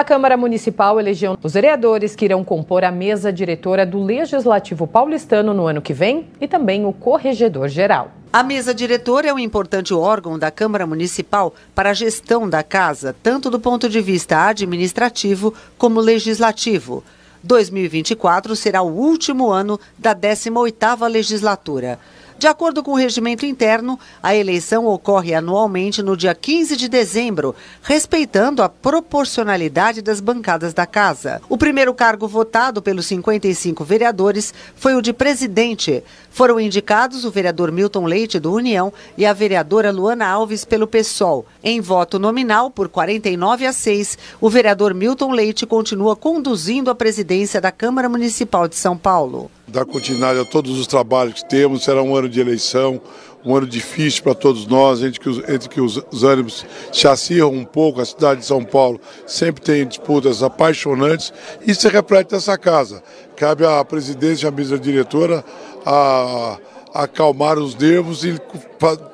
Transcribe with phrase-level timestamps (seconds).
[0.00, 5.52] A Câmara Municipal elegeu os vereadores que irão compor a mesa diretora do Legislativo paulistano
[5.52, 8.10] no ano que vem e também o corregedor geral.
[8.32, 13.14] A mesa diretora é um importante órgão da Câmara Municipal para a gestão da casa,
[13.22, 17.04] tanto do ponto de vista administrativo como legislativo.
[17.42, 21.98] 2024 será o último ano da 18ª legislatura.
[22.40, 27.54] De acordo com o regimento interno, a eleição ocorre anualmente no dia 15 de dezembro,
[27.82, 31.42] respeitando a proporcionalidade das bancadas da casa.
[31.50, 36.02] O primeiro cargo votado pelos 55 vereadores foi o de presidente.
[36.30, 41.44] Foram indicados o vereador Milton Leite, do União, e a vereadora Luana Alves, pelo PSOL.
[41.62, 47.60] Em voto nominal, por 49 a 6, o vereador Milton Leite continua conduzindo a presidência
[47.60, 51.84] da Câmara Municipal de São Paulo dar continuidade a todos os trabalhos que temos.
[51.84, 53.00] Será um ano de eleição,
[53.44, 57.06] um ano difícil para todos nós, entre que, os, entre que os, os ânimos se
[57.06, 58.00] acirram um pouco.
[58.00, 61.32] A cidade de São Paulo sempre tem disputas apaixonantes
[61.66, 63.02] e se reflete nessa casa.
[63.36, 65.44] Cabe à presidência e à mesa diretora
[65.86, 66.58] a,
[66.92, 68.36] a acalmar os nervos e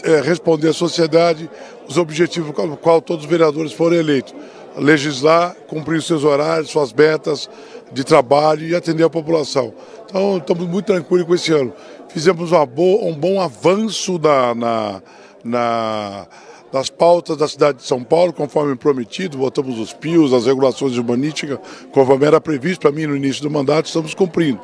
[0.02, 1.48] é, responder à sociedade
[1.88, 4.34] os objetivos com os quais todos os vereadores foram eleitos.
[4.76, 7.48] Legislar, cumprir seus horários, suas metas
[7.92, 9.72] de trabalho e atender a população.
[10.04, 11.72] Então, estamos muito tranquilos com esse ano.
[12.08, 15.02] Fizemos boa, um bom avanço na, na,
[15.44, 16.26] na,
[16.72, 21.58] nas pautas da cidade de São Paulo, conforme prometido, votamos os PIOs, as regulações urbanísticas,
[21.92, 24.60] conforme era previsto para mim no início do mandato, estamos cumprindo.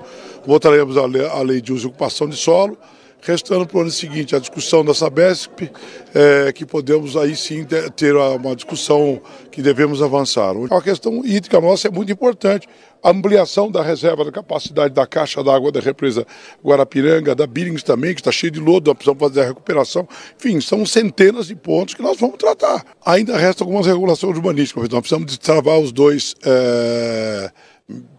[0.46, 2.76] Votaremos a lei, a lei de uso e ocupação de solo,
[3.22, 5.70] restando para o ano seguinte a discussão da Sabesp,
[6.12, 7.64] é, que podemos aí sim
[7.96, 9.20] ter uma discussão
[9.50, 10.52] que devemos avançar.
[10.70, 12.68] A questão hídrica nossa é muito importante.
[13.00, 16.26] A ampliação da reserva da capacidade da caixa d'água da represa
[16.64, 20.08] Guarapiranga, da Billings também, que está cheio de lodo, nós precisamos fazer a recuperação.
[20.38, 22.84] Enfim, são centenas de pontos que nós vamos tratar.
[23.04, 26.34] Ainda restam algumas regulações urbanísticas, nós precisamos destravar os dois.
[26.44, 27.50] É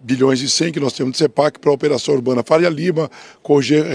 [0.01, 3.09] bilhões e 100 que nós temos de CEPAC para a operação urbana Faria Lima,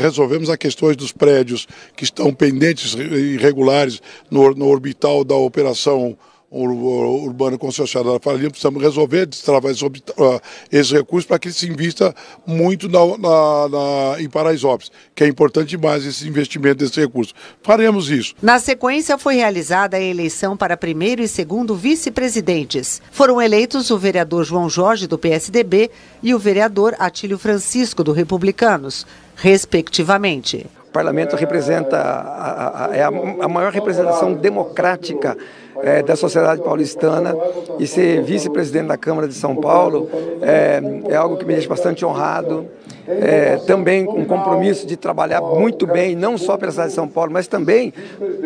[0.01, 4.01] resolvemos as questões dos prédios que estão pendentes irregulares
[4.31, 6.17] no, no orbital da operação
[6.51, 10.41] urbana concessionária da Faria Lima, precisamos resolver, destravar esses, uh,
[10.73, 12.15] esses recursos para que se invista
[12.47, 17.35] muito na, na, na, em Paraisópolis, que é importante demais esse investimento desses recursos.
[17.63, 18.35] Faremos isso.
[18.41, 23.03] Na sequência, foi realizada a eleição para primeiro e segundo vice-presidentes.
[23.11, 25.91] Foram eleitos o vereador João Jorge, do PSDB,
[26.23, 29.07] e o vereador Atílio Francisco, do Republicanos,
[29.37, 30.67] respectivamente.
[30.89, 35.37] O parlamento representa a, a, é a, a maior representação democrática
[35.83, 37.37] é, da sociedade paulistana
[37.79, 40.09] e ser vice-presidente da Câmara de São Paulo
[40.43, 42.67] é, é algo que me deixa bastante honrado
[43.09, 47.33] é, também um compromisso de trabalhar muito bem, não só pela cidade de São Paulo,
[47.33, 47.93] mas também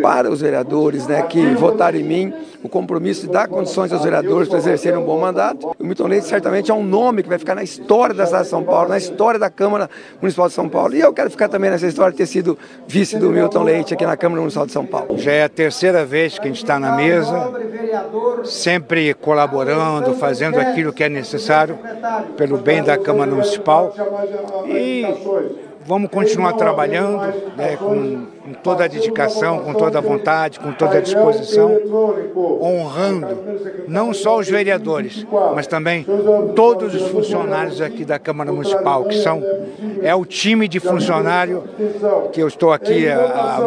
[0.00, 4.48] para os vereadores né, que votaram em mim, o compromisso de dar condições aos vereadores
[4.48, 5.74] para exercerem um bom mandato.
[5.78, 8.50] O Milton Leite certamente é um nome que vai ficar na história da cidade de
[8.50, 9.90] São Paulo, na história da Câmara
[10.20, 10.94] Municipal de São Paulo.
[10.94, 12.56] E eu quero ficar também nessa história de ter sido
[12.86, 15.18] vice do Milton Leite aqui na Câmara Municipal de São Paulo.
[15.18, 17.52] Já é a terceira vez que a gente está na mesa,
[18.44, 21.78] sempre colaborando, fazendo aquilo que é necessário
[22.36, 23.92] pelo bem da Câmara Municipal.
[24.68, 25.04] E
[25.86, 27.18] vamos continuar trabalhando
[27.56, 31.70] né, com, com, toda a dedicação, com toda a vontade, com toda a disposição,
[32.60, 33.38] honrando
[33.88, 36.04] não só os vereadores, mas também
[36.54, 39.42] todos os funcionários aqui da Câmara Municipal, que são
[40.03, 41.64] é o time de funcionário
[42.32, 43.60] que eu estou aqui a, a,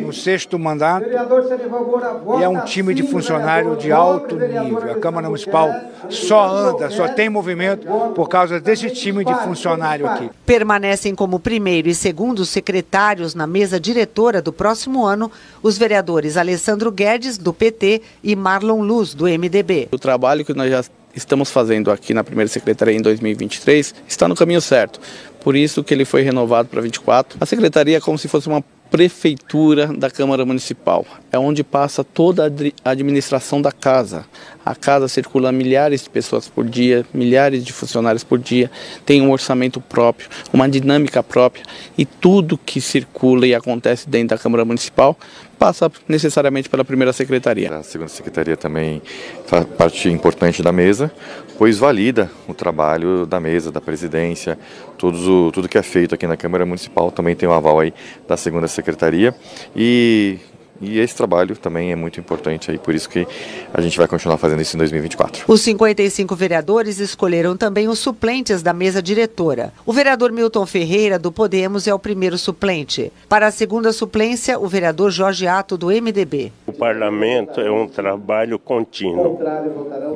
[0.00, 4.92] no sexto mandato e é um time de funcionário de alto nível.
[4.92, 5.68] A Câmara Municipal
[6.08, 10.30] só anda, só tem movimento por causa desse time de funcionário aqui.
[10.46, 16.92] Permanecem como primeiro e segundo secretários na mesa diretora do próximo ano os vereadores Alessandro
[16.92, 19.88] Guedes, do PT, e Marlon Luz, do MDB.
[19.90, 20.84] O trabalho que nós já
[21.16, 25.00] estamos fazendo aqui na primeira secretaria em 2023 está no caminho certo.
[25.42, 27.38] Por isso que ele foi renovado para 24.
[27.40, 31.06] A secretaria é como se fosse uma prefeitura da Câmara Municipal.
[31.30, 32.52] É onde passa toda
[32.84, 34.26] a administração da casa.
[34.64, 38.70] A casa circula milhares de pessoas por dia, milhares de funcionários por dia,
[39.06, 41.64] tem um orçamento próprio, uma dinâmica própria
[41.96, 45.16] e tudo que circula e acontece dentro da Câmara Municipal
[45.60, 47.70] passa necessariamente pela primeira secretaria.
[47.76, 49.02] A segunda secretaria também
[49.46, 51.12] faz parte importante da mesa,
[51.58, 54.58] pois valida o trabalho da mesa, da presidência,
[54.96, 57.92] tudo, tudo que é feito aqui na Câmara Municipal também tem o um aval aí
[58.26, 59.34] da segunda secretaria
[59.76, 60.38] e
[60.80, 63.26] E esse trabalho também é muito importante aí, por isso que
[63.72, 65.44] a gente vai continuar fazendo isso em 2024.
[65.46, 69.72] Os 55 vereadores escolheram também os suplentes da mesa diretora.
[69.84, 73.12] O vereador Milton Ferreira, do Podemos, é o primeiro suplente.
[73.28, 76.52] Para a segunda suplência, o vereador Jorge Ato, do MDB.
[76.66, 79.38] O parlamento é um trabalho contínuo.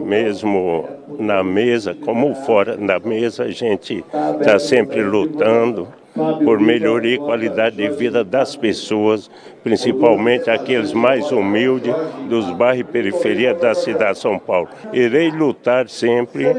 [0.04, 0.88] Mesmo
[1.18, 4.04] na mesa, como fora da mesa, a gente
[4.40, 9.30] está sempre lutando por melhoria e qualidade de vida das pessoas,
[9.62, 11.94] principalmente aqueles mais humildes
[12.28, 14.68] dos bairros e periferia da cidade de São Paulo.
[14.92, 16.54] Irei lutar sempre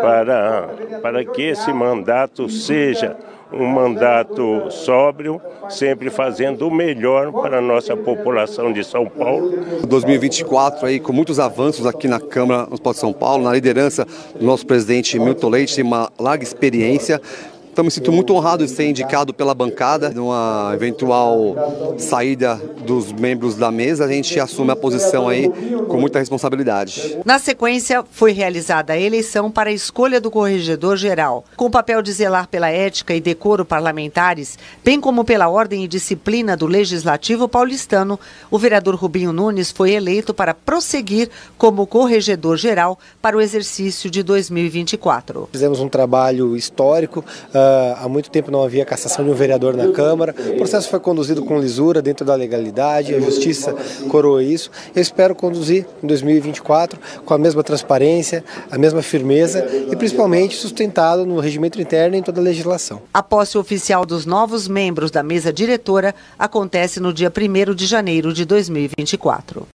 [0.00, 0.68] para,
[1.00, 3.16] para que esse mandato seja
[3.52, 9.52] um mandato sóbrio, sempre fazendo o melhor para a nossa população de São Paulo.
[9.86, 14.04] 2024 aí com muitos avanços aqui na Câmara no de São Paulo, na liderança
[14.34, 17.20] do nosso presidente Milton Leite, tem uma larga experiência
[17.76, 20.08] então me sinto muito honrado de ser indicado pela bancada.
[20.08, 21.54] Numa eventual
[21.98, 22.56] saída
[22.86, 25.52] dos membros da mesa, a gente assume a posição aí
[25.86, 27.18] com muita responsabilidade.
[27.22, 32.00] Na sequência, foi realizada a eleição para a escolha do corregedor geral, com o papel
[32.00, 37.46] de zelar pela ética e decoro parlamentares, bem como pela ordem e disciplina do Legislativo
[37.46, 38.18] paulistano.
[38.50, 41.28] O vereador Rubinho Nunes foi eleito para prosseguir
[41.58, 45.50] como corregedor geral para o exercício de 2024.
[45.52, 47.22] Fizemos um trabalho histórico.
[47.50, 47.65] Uh,
[47.98, 50.34] há muito tempo não havia cassação de um vereador na Câmara.
[50.54, 53.74] O processo foi conduzido com lisura, dentro da legalidade, a Justiça
[54.08, 54.70] coroou isso.
[54.94, 61.26] Eu espero conduzir em 2024 com a mesma transparência, a mesma firmeza e principalmente sustentado
[61.26, 63.02] no regimento interno e em toda a legislação.
[63.12, 68.32] A posse oficial dos novos membros da mesa diretora acontece no dia 1 de janeiro
[68.32, 69.66] de 2024.